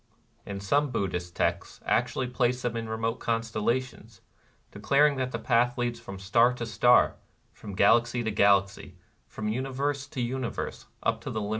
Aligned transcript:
And 0.47 0.63
some 0.63 0.89
Buddhist 0.89 1.35
texts 1.35 1.79
actually 1.85 2.25
place 2.25 2.63
them 2.63 2.75
in 2.75 2.89
remote 2.89 3.19
constellations,— 3.19 4.21
declaring 4.71 5.15
that 5.17 5.31
the 5.31 5.37
Path 5.37 5.77
leads 5.77 5.99
from 5.99 6.17
star 6.17 6.53
to 6.55 6.65
star, 6.65 7.17
from 7.53 7.75
galaxy 7.75 8.23
to 8.23 8.31
galaxy, 8.31 8.95
from 9.27 9.47
universe 9.47 10.07
to 10.07 10.19
universe, 10.21 10.87
up 11.03 11.21
to 11.21 11.29
the 11.29 11.33
Limit 11.33 11.37
of 11.37 11.37
Exist 11.37 11.37
ence. 11.37 11.49